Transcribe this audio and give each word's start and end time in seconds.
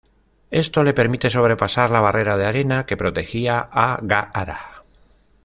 Esto 0.49 0.81
le 0.83 0.95
permite 0.95 1.29
sobrepasar 1.29 1.91
la 1.91 1.99
barrera 1.99 2.35
de 2.35 2.47
arena 2.47 2.87
que 2.87 2.97
protegía 2.97 3.59
a 3.71 3.99
Gaara. 4.01 4.83